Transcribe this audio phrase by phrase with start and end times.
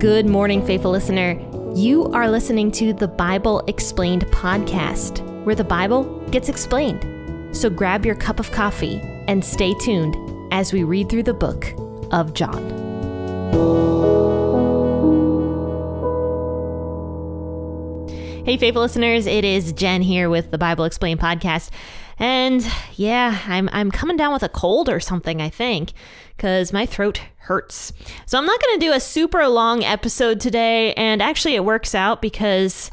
[0.00, 1.38] Good morning, faithful listener.
[1.74, 7.54] You are listening to the Bible Explained podcast, where the Bible gets explained.
[7.54, 10.16] So grab your cup of coffee and stay tuned
[10.54, 11.74] as we read through the book
[12.12, 12.70] of John.
[18.46, 21.68] Hey, faithful listeners, it is Jen here with the Bible Explained podcast.
[22.18, 25.92] And yeah, I'm, I'm coming down with a cold or something, I think,
[26.38, 27.92] because my throat hurts.
[28.26, 30.94] So I'm not going to do a super long episode today.
[30.94, 32.90] And actually, it works out because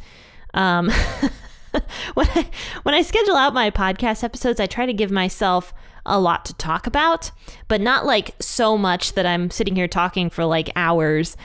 [0.54, 0.90] um,
[2.14, 2.50] when, I,
[2.84, 5.74] when I schedule out my podcast episodes, I try to give myself
[6.06, 7.32] a lot to talk about,
[7.68, 11.36] but not like so much that I'm sitting here talking for like hours.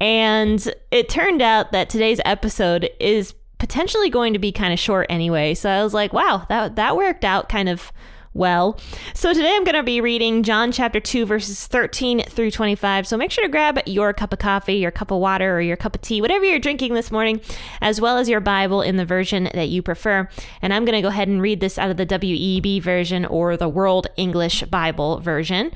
[0.00, 5.06] And it turned out that today's episode is potentially going to be kind of short
[5.10, 5.54] anyway.
[5.54, 7.92] So I was like, wow, that that worked out kind of
[8.36, 8.78] well.
[9.14, 13.06] So today I'm going to be reading John chapter 2 verses 13 through 25.
[13.06, 15.76] So make sure to grab your cup of coffee, your cup of water, or your
[15.76, 17.40] cup of tea, whatever you're drinking this morning,
[17.80, 20.28] as well as your Bible in the version that you prefer.
[20.62, 23.56] And I'm going to go ahead and read this out of the WEB version or
[23.56, 25.72] the World English Bible version.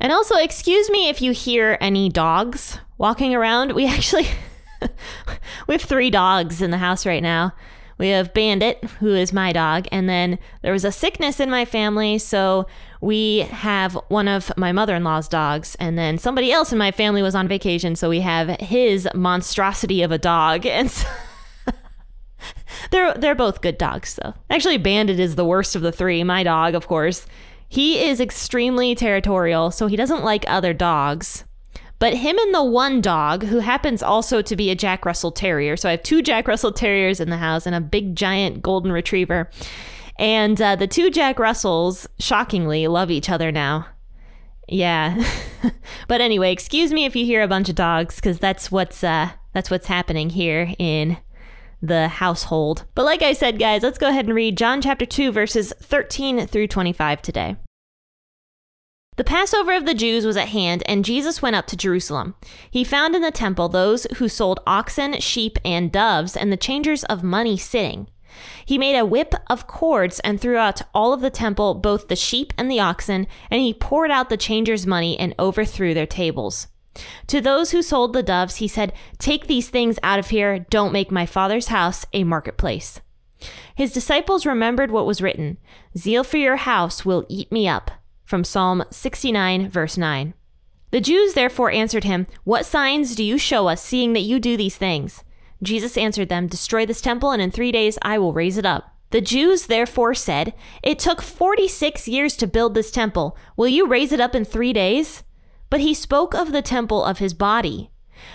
[0.00, 3.72] And also, excuse me if you hear any dogs walking around.
[3.72, 4.26] We actually
[5.66, 7.52] we have three dogs in the house right now.
[7.98, 11.64] We have Bandit, who is my dog, and then there was a sickness in my
[11.64, 12.66] family, so
[13.00, 17.34] we have one of my mother-in-law's dogs, and then somebody else in my family was
[17.34, 21.08] on vacation, so we have his monstrosity of a dog, and so
[22.90, 24.34] they're they're both good dogs though.
[24.50, 26.24] Actually, Bandit is the worst of the three.
[26.24, 27.26] My dog, of course,
[27.68, 31.44] he is extremely territorial, so he doesn't like other dogs.
[32.04, 35.74] But him and the one dog, who happens also to be a Jack Russell Terrier.
[35.74, 38.92] So I have two Jack Russell Terriers in the house and a big giant golden
[38.92, 39.48] retriever.
[40.18, 43.86] And uh, the two Jack Russells, shockingly, love each other now.
[44.68, 45.26] Yeah.
[46.06, 49.30] but anyway, excuse me if you hear a bunch of dogs, because that's what's uh,
[49.54, 51.16] that's what's happening here in
[51.80, 52.84] the household.
[52.94, 56.48] But like I said, guys, let's go ahead and read John chapter 2, verses 13
[56.48, 57.56] through 25 today.
[59.16, 62.34] The Passover of the Jews was at hand, and Jesus went up to Jerusalem.
[62.68, 67.04] He found in the temple those who sold oxen, sheep, and doves, and the changers
[67.04, 68.08] of money sitting.
[68.66, 72.16] He made a whip of cords and threw out all of the temple, both the
[72.16, 76.66] sheep and the oxen, and he poured out the changers' money and overthrew their tables.
[77.28, 80.92] To those who sold the doves, he said, Take these things out of here, don't
[80.92, 83.00] make my father's house a marketplace.
[83.76, 85.58] His disciples remembered what was written
[85.96, 87.92] Zeal for your house will eat me up
[88.24, 90.34] from Psalm 69, verse 9.
[90.90, 94.56] The Jews therefore answered him, What signs do you show us, seeing that you do
[94.56, 95.24] these things?
[95.62, 98.94] Jesus answered them, Destroy this temple, and in three days I will raise it up.
[99.10, 103.36] The Jews therefore said, It took 46 years to build this temple.
[103.56, 105.22] Will you raise it up in three days?
[105.70, 107.90] But he spoke of the temple of his body.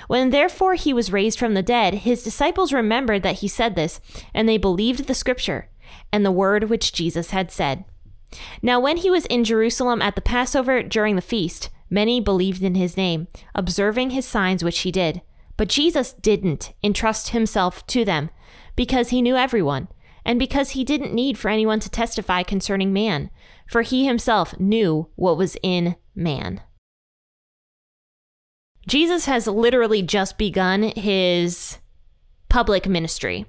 [0.08, 4.00] When therefore he was raised from the dead, his disciples remembered that he said this,
[4.34, 5.70] and they believed the scripture
[6.12, 7.86] and the word which Jesus had said.
[8.62, 12.76] Now, when he was in Jerusalem at the Passover during the feast, many believed in
[12.76, 15.22] his name, observing his signs which he did.
[15.58, 18.30] But Jesus didn't entrust himself to them,
[18.76, 19.88] because he knew everyone,
[20.24, 23.30] and because he didn't need for anyone to testify concerning man,
[23.68, 26.62] for he himself knew what was in man.
[28.88, 31.78] Jesus has literally just begun his
[32.48, 33.46] public ministry.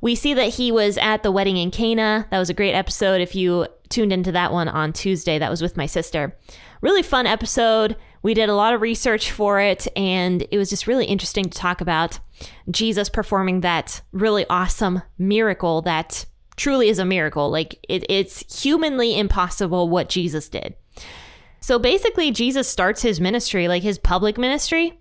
[0.00, 2.26] We see that he was at the wedding in Cana.
[2.30, 3.20] That was a great episode.
[3.20, 6.36] If you tuned into that one on Tuesday, that was with my sister.
[6.80, 7.96] Really fun episode.
[8.22, 11.58] We did a lot of research for it, and it was just really interesting to
[11.58, 12.18] talk about
[12.70, 16.26] Jesus performing that really awesome miracle that
[16.56, 17.50] truly is a miracle.
[17.50, 20.74] Like, it, it's humanly impossible what Jesus did.
[21.60, 25.00] So basically, Jesus starts his ministry, like his public ministry,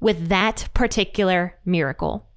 [0.00, 2.27] with that particular miracle.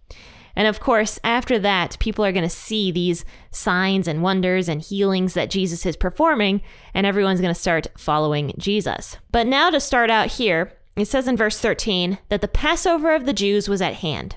[0.55, 4.81] And of course, after that, people are going to see these signs and wonders and
[4.81, 6.61] healings that Jesus is performing,
[6.93, 9.17] and everyone's going to start following Jesus.
[9.31, 13.25] But now, to start out here, it says in verse 13 that the Passover of
[13.25, 14.35] the Jews was at hand.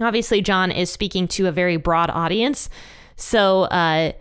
[0.00, 2.68] Obviously, John is speaking to a very broad audience,
[3.16, 4.12] so uh,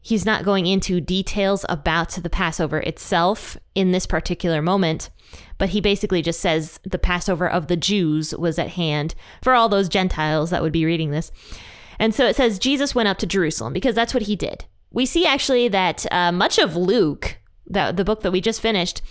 [0.00, 5.10] he's not going into details about the Passover itself in this particular moment
[5.58, 9.68] but he basically just says the Passover of the Jews was at hand for all
[9.68, 11.30] those Gentiles that would be reading this.
[11.98, 14.64] And so it says Jesus went up to Jerusalem because that's what he did.
[14.92, 19.02] We see actually that uh, much of Luke, the, the book that we just finished,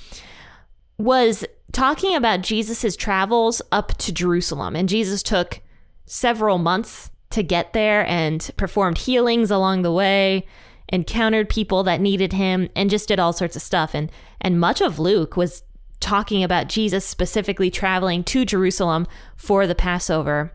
[0.98, 4.76] was talking about Jesus's travels up to Jerusalem.
[4.76, 5.62] And Jesus took
[6.06, 10.48] several months to get there and performed healings along the way,
[10.90, 13.94] encountered people that needed him, and just did all sorts of stuff.
[13.94, 15.64] And and much of Luke was
[16.00, 20.54] talking about Jesus specifically traveling to Jerusalem for the Passover.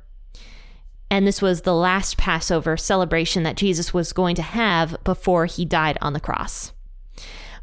[1.11, 5.65] And this was the last Passover celebration that Jesus was going to have before he
[5.65, 6.73] died on the cross.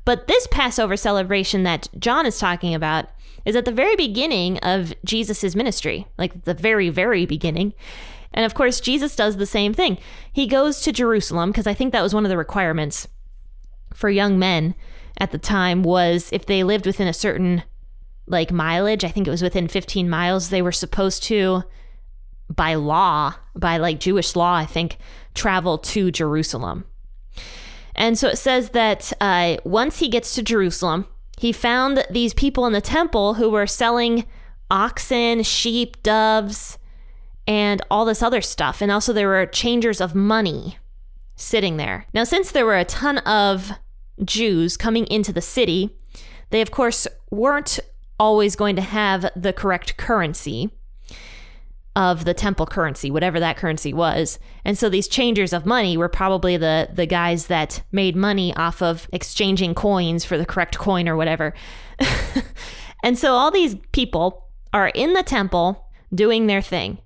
[0.05, 3.09] But this Passover celebration that John is talking about
[3.45, 7.73] is at the very beginning of Jesus' ministry, like the very, very beginning.
[8.33, 9.97] And of course, Jesus does the same thing.
[10.31, 13.07] He goes to Jerusalem because I think that was one of the requirements
[13.93, 14.75] for young men
[15.17, 17.63] at the time was if they lived within a certain
[18.27, 21.63] like mileage, I think it was within 15 miles, they were supposed to
[22.49, 24.97] by law, by like Jewish law, I think,
[25.33, 26.85] travel to Jerusalem.
[27.95, 31.05] And so it says that uh, once he gets to Jerusalem,
[31.37, 34.25] he found these people in the temple who were selling
[34.71, 36.77] oxen, sheep, doves,
[37.49, 38.79] and all this other stuff.
[38.79, 40.77] And also, there were changers of money
[41.35, 42.05] sitting there.
[42.13, 43.71] Now, since there were a ton of
[44.23, 45.97] Jews coming into the city,
[46.51, 47.79] they, of course, weren't
[48.19, 50.69] always going to have the correct currency
[51.95, 54.37] of the temple currency, whatever that currency was.
[54.63, 58.83] And so these changers of money were probably the the guys that made money off
[58.83, 61.55] of exchanging coins for the correct coin or whatever.
[63.03, 66.99] and so all these people are in the temple doing their thing.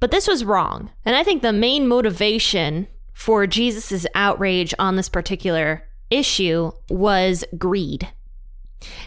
[0.00, 0.90] But this was wrong.
[1.04, 8.08] And I think the main motivation for Jesus's outrage on this particular issue was greed.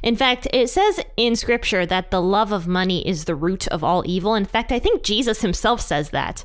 [0.01, 3.83] In fact, it says in scripture that the love of money is the root of
[3.83, 4.33] all evil.
[4.33, 6.43] In fact, I think Jesus himself says that.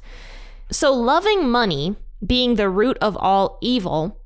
[0.71, 4.21] So, loving money being the root of all evil,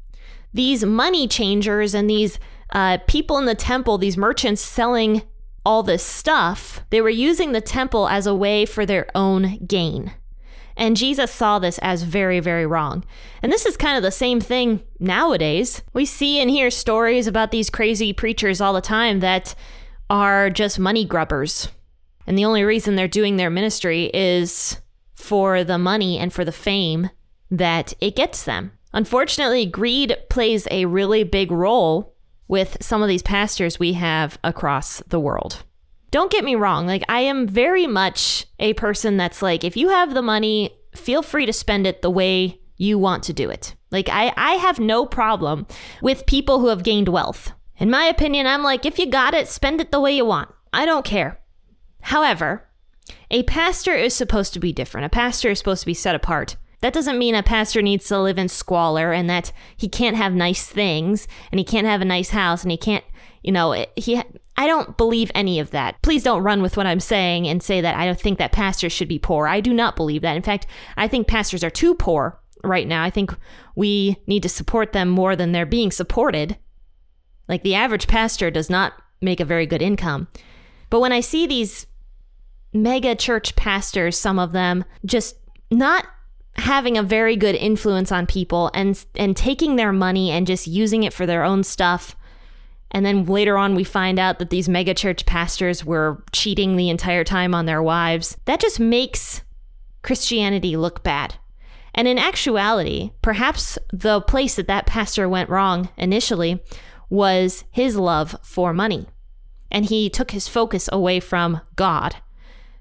[0.53, 2.39] these money changers and these
[2.71, 5.23] uh, people in the temple, these merchants selling
[5.69, 10.11] all this stuff, they were using the temple as a way for their own gain.
[10.79, 13.05] And Jesus saw this as very, very wrong.
[13.43, 15.83] And this is kind of the same thing nowadays.
[15.93, 19.55] We see and hear stories about these crazy preachers all the time that
[20.09, 21.69] are just money grubbers.
[22.27, 24.81] And the only reason they're doing their ministry is
[25.17, 27.11] for the money and for the fame
[27.51, 28.73] that it gets them.
[28.95, 32.15] Unfortunately, greed plays a really big role
[32.49, 35.63] with some of these pastors we have across the world
[36.11, 39.91] don't get me wrong, like I am very much a person that's like, if you
[39.91, 43.75] have the money, feel free to spend it the way you want to do it.
[43.91, 45.67] Like I, I have no problem
[46.01, 47.53] with people who have gained wealth.
[47.77, 50.51] In my opinion, I'm like, if you got it, spend it the way you want.
[50.73, 51.41] I don't care.
[52.03, 52.69] However,
[53.31, 55.07] a pastor is supposed to be different.
[55.07, 56.57] A pastor is supposed to be set apart.
[56.81, 60.33] That doesn't mean a pastor needs to live in squalor and that he can't have
[60.33, 63.05] nice things and he can't have a nice house and he can't,
[63.43, 64.23] you know, he
[64.57, 66.03] I don't believe any of that.
[66.03, 68.93] Please don't run with what I'm saying and say that I don't think that pastors
[68.93, 69.47] should be poor.
[69.47, 70.37] I do not believe that.
[70.37, 70.67] In fact,
[70.97, 73.05] I think pastors are too poor right now.
[73.05, 73.33] I think
[73.77, 76.59] we need to support them more than they're being supported.
[77.49, 80.27] Like the average pastor does not make a very good income.
[80.91, 81.87] But when I see these
[82.73, 85.37] mega church pastors, some of them just
[85.71, 86.05] not
[86.59, 91.05] having a very good influence on people and and taking their money and just using
[91.05, 92.17] it for their own stuff
[92.91, 97.25] and then later on, we find out that these megachurch pastors were cheating the entire
[97.25, 98.37] time on their wives.
[98.47, 99.43] That just makes
[100.03, 101.35] Christianity look bad.
[101.95, 106.63] And in actuality, perhaps the place that that pastor went wrong initially
[107.11, 109.07] was his love for money.
[109.71, 112.17] And he took his focus away from God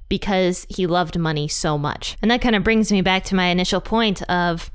[0.10, 2.18] because he loved money so much.
[2.22, 4.72] And that kind of brings me back to my initial point of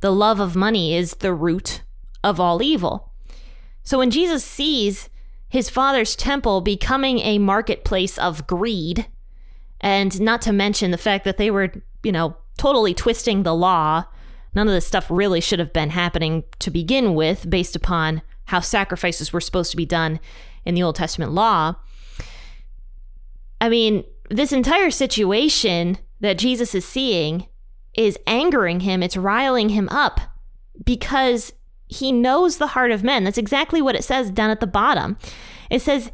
[0.00, 1.82] the love of money is the root
[2.24, 3.12] of all evil.
[3.84, 5.08] So when Jesus sees
[5.48, 9.06] his father's temple becoming a marketplace of greed,
[9.80, 11.72] and not to mention the fact that they were,
[12.02, 14.04] you know, totally twisting the law,
[14.54, 18.60] none of this stuff really should have been happening to begin with, based upon how
[18.60, 20.20] sacrifices were supposed to be done
[20.64, 21.74] in the Old Testament law.
[23.60, 27.46] I mean, this entire situation that Jesus is seeing
[27.94, 30.20] is angering him, it's riling him up
[30.84, 31.52] because
[31.86, 33.24] he knows the heart of men.
[33.24, 35.18] That's exactly what it says down at the bottom.
[35.70, 36.10] It says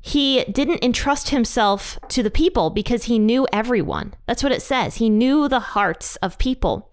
[0.00, 4.14] he didn't entrust himself to the people because he knew everyone.
[4.26, 4.96] That's what it says.
[4.96, 6.90] He knew the hearts of people.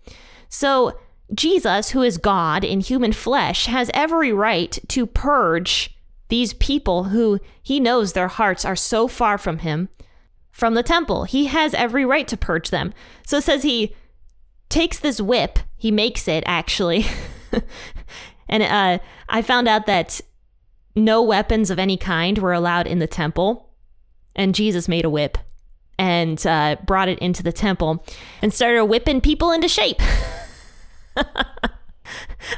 [0.49, 0.97] So,
[1.33, 5.95] Jesus, who is God in human flesh, has every right to purge
[6.27, 9.89] these people who he knows their hearts are so far from him
[10.61, 11.23] from the temple.
[11.23, 12.93] He has every right to purge them.
[13.25, 13.95] So it says he
[14.69, 17.03] takes this whip, he makes it actually.
[18.47, 20.21] and uh, I found out that
[20.95, 23.71] no weapons of any kind were allowed in the temple.
[24.35, 25.39] And Jesus made a whip
[25.97, 28.05] and uh, brought it into the temple
[28.43, 29.99] and started whipping people into shape.
[31.17, 31.25] I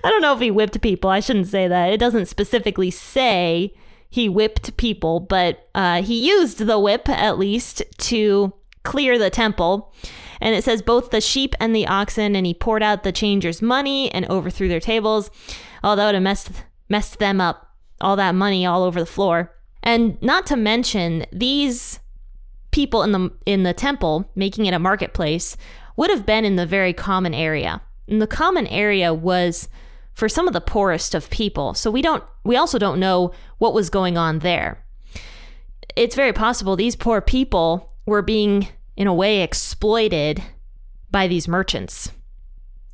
[0.04, 1.10] don't know if he whipped people.
[1.10, 1.94] I shouldn't say that.
[1.94, 3.74] It doesn't specifically say
[4.14, 8.54] he whipped people, but uh, he used the whip at least to
[8.84, 9.92] clear the temple.
[10.40, 13.60] And it says both the sheep and the oxen, and he poured out the changers'
[13.60, 15.32] money and overthrew their tables.
[15.84, 16.52] Oh, that would have messed
[16.90, 17.76] messed them up.
[18.02, 19.52] All that money all over the floor.
[19.82, 22.00] And not to mention these
[22.70, 25.58] people in the in the temple making it a marketplace
[25.96, 27.82] would have been in the very common area.
[28.08, 29.70] And the common area was
[30.14, 31.74] for some of the poorest of people.
[31.74, 34.84] So we don't we also don't know what was going on there.
[35.96, 40.42] It's very possible these poor people were being in a way exploited
[41.12, 42.12] by these merchants.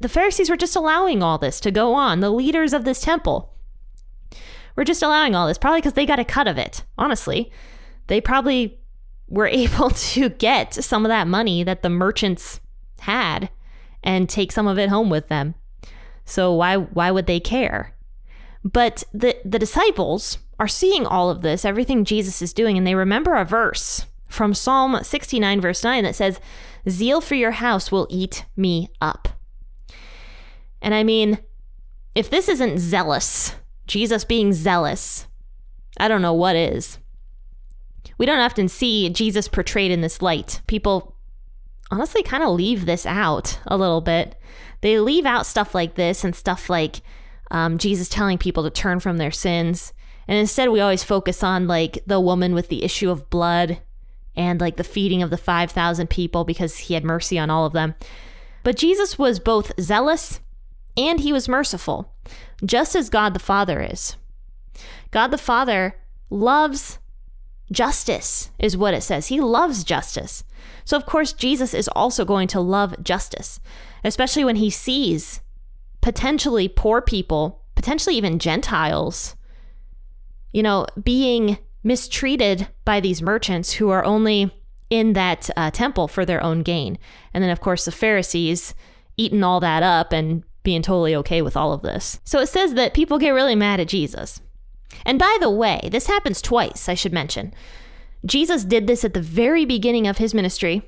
[0.01, 2.19] The Pharisees were just allowing all this to go on.
[2.19, 3.53] The leaders of this temple
[4.75, 6.83] were just allowing all this, probably because they got a cut of it.
[6.97, 7.51] Honestly,
[8.07, 8.79] they probably
[9.27, 12.59] were able to get some of that money that the merchants
[12.99, 13.49] had
[14.03, 15.55] and take some of it home with them.
[16.29, 17.95] So why why would they care?
[18.63, 22.95] But the the disciples are seeing all of this, everything Jesus is doing, and they
[22.95, 26.39] remember a verse from Psalm 69 verse 9 that says,
[26.87, 29.29] "Zeal for your house will eat me up."
[30.81, 31.39] And I mean,
[32.13, 33.55] if this isn't zealous,
[33.87, 35.27] Jesus being zealous,
[35.99, 36.99] I don't know what is.
[38.17, 40.61] We don't often see Jesus portrayed in this light.
[40.67, 41.15] People
[41.89, 44.35] honestly kind of leave this out a little bit.
[44.81, 47.01] They leave out stuff like this and stuff like
[47.51, 49.93] um, Jesus telling people to turn from their sins.
[50.27, 53.79] And instead, we always focus on like the woman with the issue of blood
[54.35, 57.73] and like the feeding of the 5,000 people because he had mercy on all of
[57.73, 57.95] them.
[58.63, 60.39] But Jesus was both zealous
[60.95, 62.13] and he was merciful,
[62.63, 64.15] just as God the Father is.
[65.11, 65.95] God the Father
[66.29, 66.99] loves
[67.71, 69.27] justice, is what it says.
[69.27, 70.43] He loves justice.
[70.85, 73.59] So, of course, Jesus is also going to love justice,
[74.03, 75.41] especially when he sees
[76.01, 79.35] potentially poor people, potentially even Gentiles,
[80.51, 84.51] you know, being mistreated by these merchants who are only
[84.89, 86.97] in that uh, temple for their own gain.
[87.33, 88.73] And then, of course, the Pharisees
[89.17, 92.19] eating all that up and being totally okay with all of this.
[92.23, 94.41] So it says that people get really mad at Jesus.
[95.05, 97.53] And by the way, this happens twice, I should mention.
[98.25, 100.81] Jesus did this at the very beginning of his ministry,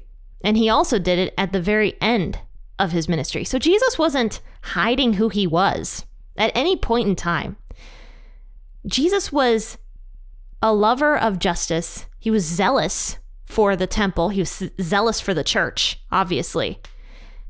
[0.44, 2.40] and he also did it at the very end
[2.82, 3.44] of his ministry.
[3.44, 6.06] So Jesus wasn't hiding who he was
[6.38, 7.58] at any point in time.
[8.86, 9.78] Jesus was
[10.62, 12.06] a lover of justice.
[12.20, 14.30] He was zealous for the temple.
[14.30, 16.80] He was zealous for the church, obviously.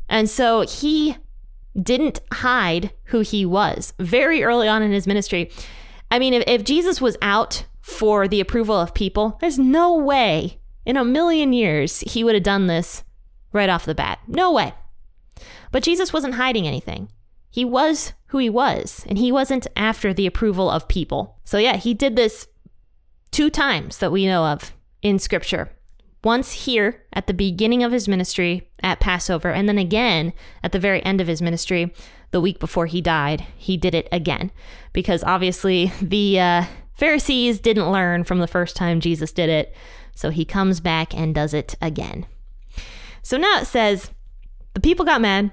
[0.09, 1.17] And so he
[1.81, 5.49] didn't hide who he was very early on in his ministry.
[6.09, 10.59] I mean, if, if Jesus was out for the approval of people, there's no way
[10.85, 13.03] in a million years he would have done this
[13.53, 14.19] right off the bat.
[14.27, 14.73] No way.
[15.71, 17.09] But Jesus wasn't hiding anything.
[17.49, 21.37] He was who he was, and he wasn't after the approval of people.
[21.43, 22.47] So, yeah, he did this
[23.31, 25.69] two times that we know of in scripture.
[26.23, 30.33] Once here at the beginning of his ministry at Passover, and then again
[30.63, 31.93] at the very end of his ministry,
[32.29, 34.51] the week before he died, he did it again.
[34.93, 39.73] Because obviously the uh, Pharisees didn't learn from the first time Jesus did it.
[40.13, 42.27] So he comes back and does it again.
[43.23, 44.11] So now it says
[44.73, 45.51] the people got mad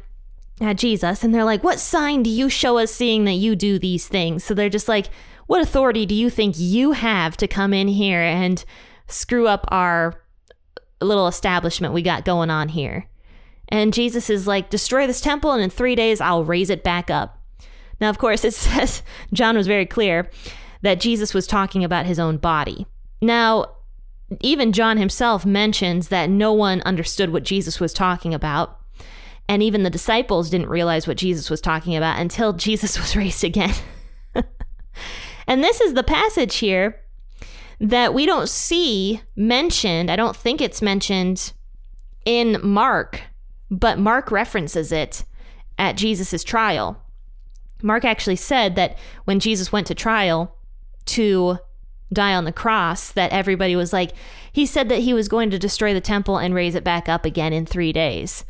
[0.61, 3.79] at Jesus and they're like, What sign do you show us seeing that you do
[3.79, 4.45] these things?
[4.45, 5.09] So they're just like,
[5.47, 8.65] What authority do you think you have to come in here and
[9.07, 10.21] screw up our
[11.01, 13.09] little establishment we got going on here?
[13.69, 17.11] And Jesus is like, Destroy this temple, and in three days I'll raise it back
[17.11, 17.39] up.
[18.01, 20.31] Now, of course, it says, John was very clear
[20.83, 22.87] that Jesus was talking about his own body.
[23.21, 23.75] Now,
[24.41, 28.78] even John himself mentions that no one understood what Jesus was talking about.
[29.49, 33.45] And even the disciples didn't realize what Jesus was talking about until Jesus was raised
[33.45, 33.75] again.
[35.47, 37.01] and this is the passage here
[37.81, 40.11] that we don't see mentioned.
[40.11, 41.53] I don't think it's mentioned
[42.25, 43.23] in Mark,
[43.71, 45.25] but Mark references it
[45.79, 47.03] at Jesus' trial.
[47.83, 50.57] Mark actually said that when Jesus went to trial
[51.07, 51.59] to
[52.13, 54.13] die on the cross, that everybody was like,
[54.53, 57.25] he said that he was going to destroy the temple and raise it back up
[57.25, 58.45] again in three days.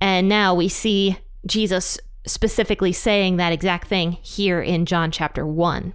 [0.00, 5.94] And now we see Jesus specifically saying that exact thing here in John chapter 1.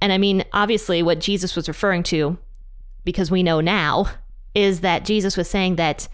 [0.00, 2.38] And I mean, obviously, what Jesus was referring to,
[3.04, 4.06] because we know now,
[4.54, 6.08] is that Jesus was saying that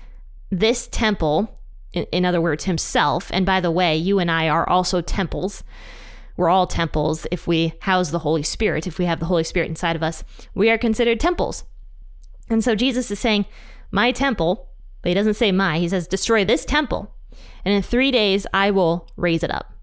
[0.51, 1.59] this temple,
[1.93, 5.63] in, other words, himself, and by the way, you and I are also temples.
[6.37, 9.69] We're all temples if we house the Holy Spirit, if we have the Holy Spirit
[9.69, 10.25] inside of us.
[10.55, 11.65] We are considered temples.
[12.49, 13.47] And so Jesus is saying,
[13.91, 14.69] My temple,
[15.05, 17.15] but he doesn't say my, he says, destroy this temple,
[17.63, 19.75] and in three days I will raise it up.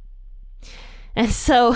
[1.15, 1.75] And so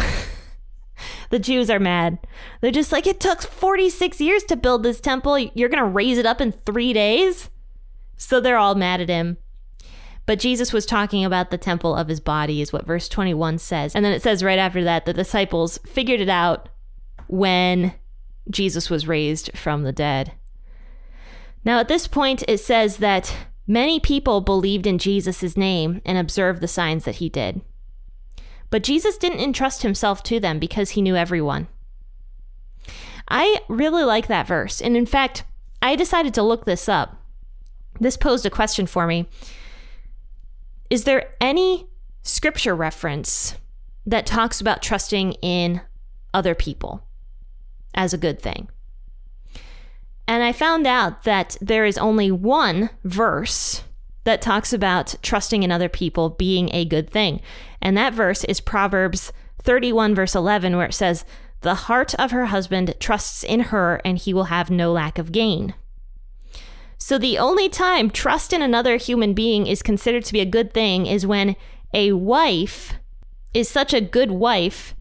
[1.29, 2.17] the Jews are mad.
[2.61, 5.37] They're just like, it took 46 years to build this temple.
[5.37, 7.51] You're going to raise it up in three days?
[8.17, 9.37] So they're all mad at him.
[10.25, 13.93] But Jesus was talking about the temple of his body, is what verse 21 says.
[13.93, 16.67] And then it says right after that, the disciples figured it out
[17.27, 17.93] when
[18.49, 20.31] Jesus was raised from the dead.
[21.65, 26.61] Now, at this point, it says that many people believed in Jesus' name and observed
[26.61, 27.61] the signs that he did.
[28.69, 31.67] But Jesus didn't entrust himself to them because he knew everyone.
[33.27, 34.79] I really like that verse.
[34.81, 35.43] And in fact,
[35.81, 37.17] I decided to look this up.
[37.99, 39.27] This posed a question for me.
[40.89, 41.87] Is there any
[42.21, 43.55] scripture reference
[44.05, 45.81] that talks about trusting in
[46.33, 47.03] other people
[47.95, 48.69] as a good thing?
[50.27, 53.83] And I found out that there is only one verse
[54.23, 57.41] that talks about trusting in other people being a good thing.
[57.81, 61.25] And that verse is Proverbs 31, verse 11, where it says,
[61.61, 65.31] The heart of her husband trusts in her, and he will have no lack of
[65.31, 65.75] gain.
[66.97, 70.73] So the only time trust in another human being is considered to be a good
[70.73, 71.55] thing is when
[71.93, 72.93] a wife
[73.53, 74.95] is such a good wife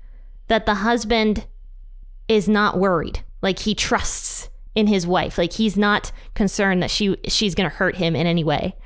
[0.48, 1.46] that the husband
[2.28, 3.20] is not worried.
[3.40, 5.38] Like he trusts in his wife.
[5.38, 8.76] Like he's not concerned that she she's going to hurt him in any way.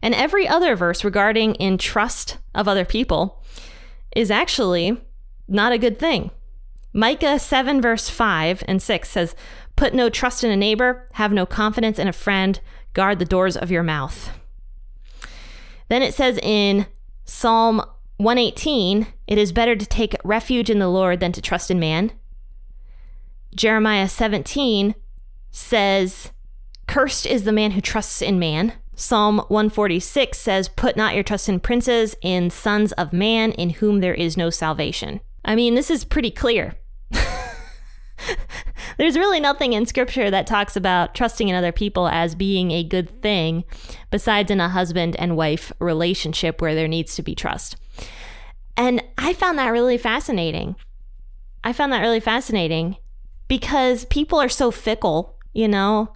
[0.00, 3.42] And every other verse regarding in trust of other people
[4.16, 5.00] is actually
[5.46, 6.30] not a good thing.
[6.92, 9.34] Micah 7 verse 5 and 6 says,
[9.76, 12.60] "Put no trust in a neighbor, have no confidence in a friend,
[12.92, 14.30] guard the doors of your mouth."
[15.88, 16.86] Then it says in
[17.24, 17.82] Psalm
[18.16, 22.12] 118, "It is better to take refuge in the Lord than to trust in man."
[23.54, 24.94] Jeremiah 17
[25.50, 26.30] says,
[26.86, 28.72] Cursed is the man who trusts in man.
[28.94, 34.00] Psalm 146 says, Put not your trust in princes, in sons of man, in whom
[34.00, 35.20] there is no salvation.
[35.44, 36.74] I mean, this is pretty clear.
[38.98, 42.84] There's really nothing in scripture that talks about trusting in other people as being a
[42.84, 43.64] good thing,
[44.10, 47.76] besides in a husband and wife relationship where there needs to be trust.
[48.76, 50.76] And I found that really fascinating.
[51.64, 52.96] I found that really fascinating
[53.52, 56.10] because people are so fickle, you know?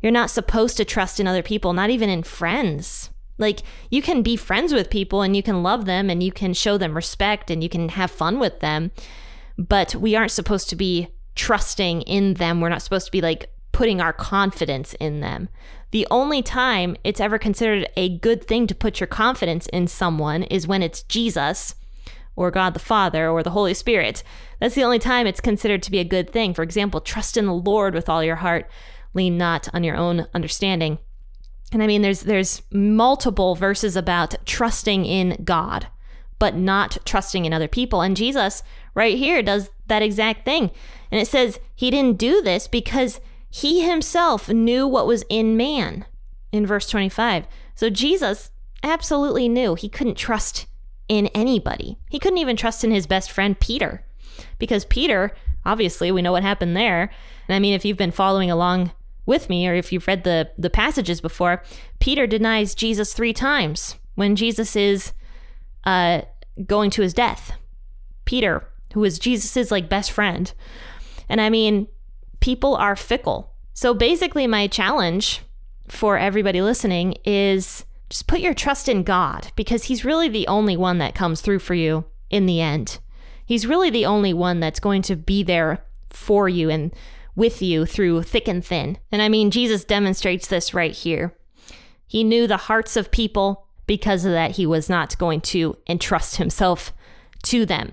[0.00, 3.10] You're not supposed to trust in other people, not even in friends.
[3.38, 6.54] Like, you can be friends with people and you can love them and you can
[6.54, 8.92] show them respect and you can have fun with them,
[9.58, 12.60] but we aren't supposed to be trusting in them.
[12.60, 15.48] We're not supposed to be like putting our confidence in them.
[15.90, 20.44] The only time it's ever considered a good thing to put your confidence in someone
[20.44, 21.74] is when it's Jesus
[22.36, 24.22] or God the Father or the Holy Spirit.
[24.60, 26.54] That's the only time it's considered to be a good thing.
[26.54, 28.70] For example, trust in the Lord with all your heart,
[29.14, 30.98] lean not on your own understanding.
[31.72, 35.88] And I mean there's there's multiple verses about trusting in God,
[36.38, 38.02] but not trusting in other people.
[38.02, 38.62] And Jesus
[38.94, 40.70] right here does that exact thing.
[41.10, 43.20] And it says he didn't do this because
[43.50, 46.04] he himself knew what was in man
[46.52, 47.46] in verse 25.
[47.74, 48.50] So Jesus
[48.82, 50.66] absolutely knew he couldn't trust
[51.08, 51.98] in anybody.
[52.10, 54.04] He couldn't even trust in his best friend Peter
[54.58, 57.10] because Peter, obviously, we know what happened there.
[57.48, 58.92] And I mean, if you've been following along
[59.24, 61.62] with me or if you've read the, the passages before,
[61.98, 65.12] Peter denies Jesus three times when Jesus is
[65.84, 66.22] uh,
[66.66, 67.52] going to his death.
[68.24, 70.52] Peter, who is Jesus's like best friend.
[71.28, 71.88] And I mean,
[72.40, 73.52] people are fickle.
[73.72, 75.42] So basically, my challenge
[75.88, 80.76] for everybody listening is just put your trust in God because He's really the only
[80.76, 82.98] one that comes through for you in the end.
[83.44, 86.92] He's really the only one that's going to be there for you and
[87.36, 88.98] with you through thick and thin.
[89.12, 91.36] And I mean, Jesus demonstrates this right here.
[92.06, 93.64] He knew the hearts of people.
[93.86, 96.92] Because of that, he was not going to entrust himself
[97.44, 97.92] to them.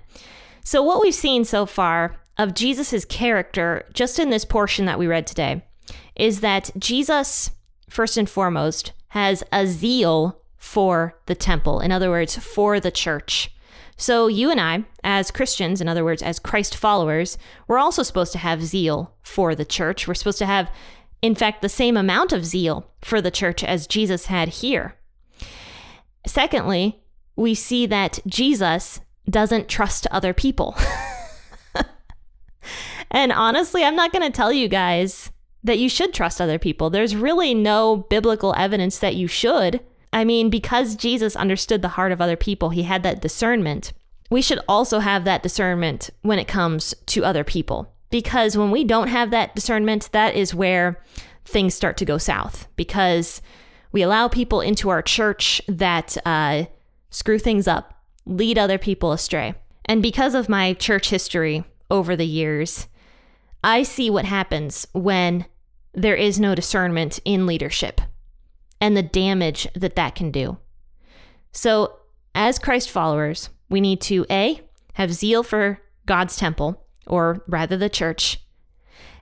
[0.63, 5.06] So, what we've seen so far of Jesus' character, just in this portion that we
[5.06, 5.63] read today,
[6.15, 7.52] is that Jesus,
[7.89, 11.80] first and foremost, has a zeal for the temple.
[11.80, 13.52] In other words, for the church.
[13.95, 18.32] So, you and I, as Christians, in other words, as Christ followers, we're also supposed
[18.32, 20.08] to have zeal for the church.
[20.08, 20.71] We're supposed to have,
[21.21, 24.95] in fact, the same amount of zeal for the church as Jesus had here.
[26.26, 27.04] Secondly,
[27.36, 28.99] we see that Jesus
[29.30, 30.76] doesn't trust other people.
[33.12, 35.32] and honestly, I'm not going to tell you guys
[35.63, 36.89] that you should trust other people.
[36.89, 39.80] There's really no biblical evidence that you should.
[40.12, 43.93] I mean, because Jesus understood the heart of other people, he had that discernment.
[44.30, 47.91] We should also have that discernment when it comes to other people.
[48.10, 51.02] Because when we don't have that discernment, that is where
[51.45, 52.67] things start to go south.
[52.76, 53.41] Because
[53.91, 56.65] we allow people into our church that uh,
[57.10, 59.56] screw things up, lead other people astray.
[59.86, 62.88] And because of my church history over the years,
[63.63, 65.45] I see what happens when
[65.93, 68.01] there is no discernment in leadership
[68.82, 70.58] and the damage that that can do.
[71.51, 71.99] So,
[72.36, 74.62] as Christ followers, we need to A,
[74.93, 78.39] have zeal for God's temple, or rather the church.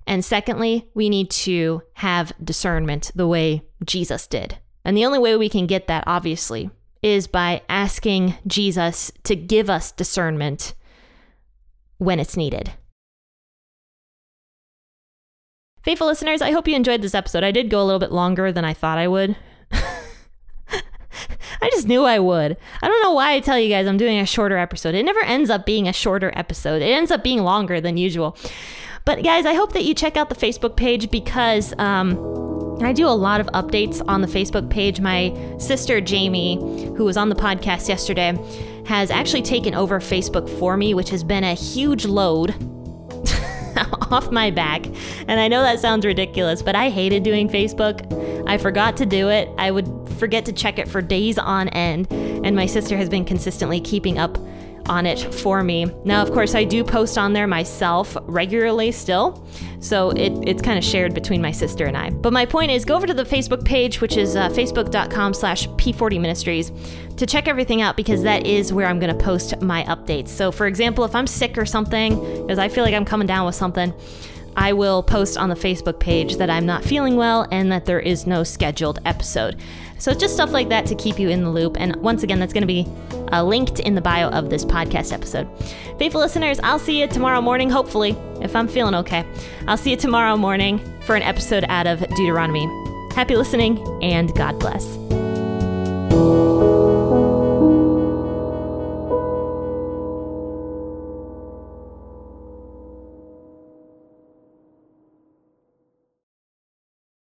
[0.07, 4.57] And secondly, we need to have discernment the way Jesus did.
[4.83, 9.69] And the only way we can get that, obviously, is by asking Jesus to give
[9.69, 10.73] us discernment
[11.97, 12.73] when it's needed.
[15.83, 17.43] Faithful listeners, I hope you enjoyed this episode.
[17.43, 19.35] I did go a little bit longer than I thought I would.
[19.71, 22.55] I just knew I would.
[22.83, 24.93] I don't know why I tell you guys I'm doing a shorter episode.
[24.93, 28.37] It never ends up being a shorter episode, it ends up being longer than usual.
[29.05, 33.07] But guys, I hope that you check out the Facebook page because um, I do
[33.07, 34.99] a lot of updates on the Facebook page.
[34.99, 36.57] My sister Jamie,
[36.95, 38.37] who was on the podcast yesterday,
[38.85, 42.53] has actually taken over Facebook for me, which has been a huge load
[44.21, 44.85] off my back.
[45.27, 48.05] And I know that sounds ridiculous, but I hated doing Facebook.
[48.47, 49.49] I forgot to do it.
[49.57, 52.11] I would forget to check it for days on end.
[52.11, 54.37] And my sister has been consistently keeping up
[54.91, 55.85] on it for me.
[56.03, 59.47] Now, of course, I do post on there myself regularly still,
[59.79, 62.09] so it, it's kind of shared between my sister and I.
[62.09, 65.67] But my point is, go over to the Facebook page, which is uh, facebook.com slash
[65.69, 66.71] P40 Ministries,
[67.15, 70.27] to check everything out because that is where I'm going to post my updates.
[70.27, 73.45] So, for example, if I'm sick or something, because I feel like I'm coming down
[73.45, 73.93] with something,
[74.55, 77.99] I will post on the Facebook page that I'm not feeling well and that there
[77.99, 79.59] is no scheduled episode.
[79.97, 81.79] So, just stuff like that to keep you in the loop.
[81.79, 82.87] And once again, that's going to be
[83.31, 85.47] uh, linked in the bio of this podcast episode.
[85.99, 89.25] Faithful listeners, I'll see you tomorrow morning, hopefully, if I'm feeling okay.
[89.67, 92.67] I'll see you tomorrow morning for an episode out of Deuteronomy.
[93.13, 95.20] Happy listening, and God bless.